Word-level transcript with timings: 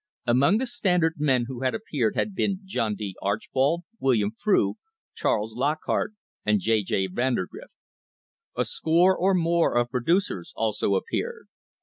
Among 0.25 0.57
the 0.57 0.65
Standard 0.65 1.17
men 1.19 1.45
who 1.47 1.61
had 1.61 1.75
appeared 1.75 2.15
had 2.15 2.33
been 2.33 2.61
John 2.65 2.95
D. 2.95 3.15
Archbold, 3.21 3.83
William 3.99 4.31
Frew, 4.31 4.77
Charles 5.13 5.53
Lock 5.55 5.77
hart 5.85 6.15
and 6.43 6.59
J. 6.59 6.81
J. 6.81 7.05
Vandergrift. 7.05 7.75
A 8.55 8.65
score 8.65 9.15
or 9.15 9.35
more 9.35 9.77
of 9.77 9.91
producers 9.91 10.53
also 10.55 10.95
appeared. 10.95 11.49